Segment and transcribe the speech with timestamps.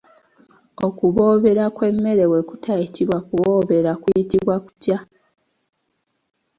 [0.87, 4.97] Okuboobera kw'emmere bwe kutayitibwa kuboobera, kuyitibwa kutya?